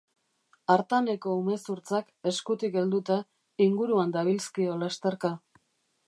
[0.75, 3.17] Artaneko umezurtzak, eskutik helduta,
[3.67, 5.31] inguruan dabilzkio lasterka.